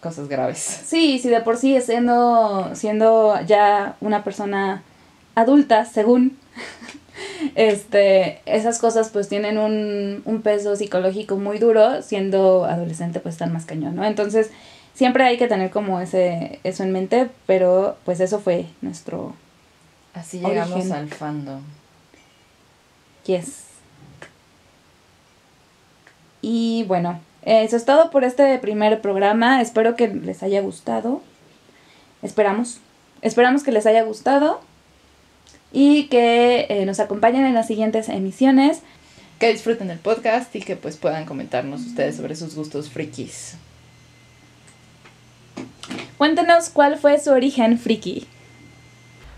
cosas 0.01 0.29
graves. 0.29 0.59
Sí, 0.59 1.21
sí, 1.21 1.29
de 1.29 1.41
por 1.41 1.57
sí 1.57 1.81
siendo, 1.81 2.71
siendo 2.75 3.41
ya 3.47 3.97
una 4.01 4.25
persona 4.25 4.83
adulta, 5.37 5.85
según, 5.85 6.37
este, 7.55 8.41
esas 8.47 8.81
cosas 8.81 9.11
pues 9.11 9.29
tienen 9.29 9.59
un, 9.59 10.23
un 10.25 10.43
peso 10.43 10.75
psicológico 10.75 11.37
muy 11.37 11.59
duro, 11.59 12.03
siendo 12.03 12.65
adolescente 12.65 13.21
pues 13.21 13.37
están 13.37 13.53
más 13.53 13.65
cañón, 13.65 13.95
¿no? 13.95 14.05
Entonces, 14.05 14.51
siempre 14.93 15.25
hay 15.25 15.39
que 15.39 15.47
tener 15.47 15.71
como 15.71 16.01
ese, 16.01 16.59
eso 16.65 16.83
en 16.83 16.91
mente, 16.91 17.31
pero 17.47 17.97
pues 18.05 18.21
eso 18.21 18.41
fue 18.41 18.67
nuestro... 18.81 19.35
Así 20.15 20.41
llegamos 20.41 20.91
al 20.91 21.09
fandom. 21.09 21.63
Yes. 23.25 23.72
Y 26.43 26.85
bueno, 26.89 27.21
eso 27.43 27.77
es 27.77 27.85
todo 27.85 28.11
por 28.11 28.25
este 28.25 28.59
primer 28.59 29.01
programa. 29.01 29.63
Espero 29.63 29.97
que 29.97 30.09
les 30.09 30.43
haya 30.43 30.61
gustado. 30.61 31.23
Esperamos. 32.21 32.79
Esperamos 33.23 33.63
que 33.63 33.73
les 33.73 33.87
haya 33.87 34.03
gustado. 34.03 34.61
Y 35.73 36.09
que 36.09 36.67
eh, 36.69 36.85
nos 36.85 37.01
acompañen 37.01 37.47
en 37.47 37.55
las 37.55 37.69
siguientes 37.69 38.09
emisiones. 38.09 38.83
Que 39.39 39.53
disfruten 39.53 39.91
el 39.91 39.99
podcast 39.99 40.55
y 40.55 40.61
que 40.61 40.77
pues 40.77 40.97
puedan 40.97 41.25
comentarnos 41.25 41.81
ustedes 41.81 42.17
sobre 42.17 42.37
sus 42.37 42.55
gustos 42.55 42.91
frikis. 42.91 43.57
Cuéntenos 46.19 46.69
cuál 46.69 46.99
fue 46.99 47.19
su 47.19 47.31
origen 47.31 47.79
friki. 47.79 48.29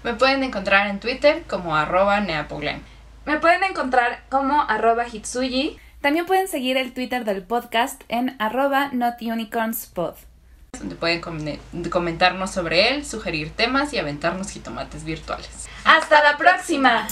Me 0.03 0.13
pueden 0.13 0.43
encontrar 0.43 0.89
en 0.89 1.01
Twitter 1.01 1.45
como 1.49 1.75
arroba 1.75 2.21
neapoglen. 2.21 2.83
Me 3.25 3.39
pueden 3.39 3.65
encontrar 3.65 4.23
como 4.29 4.61
arroba 4.69 5.07
hitsuyi. 5.09 5.79
También 6.05 6.27
pueden 6.27 6.49
seguir 6.49 6.77
el 6.77 6.93
Twitter 6.93 7.25
del 7.25 7.43
podcast 7.45 8.03
en 8.09 8.37
arroba 8.39 8.91
notunicornspod. 8.93 10.13
Donde 10.79 10.97
pueden 10.97 11.23
comentarnos 11.91 12.51
sobre 12.51 12.91
él, 12.91 13.07
sugerir 13.07 13.53
temas 13.57 13.95
y 13.95 13.97
aventarnos 13.97 14.51
jitomates 14.51 15.03
virtuales. 15.05 15.67
¡Hasta 15.87 16.23
la 16.23 16.37
próxima! 16.37 17.09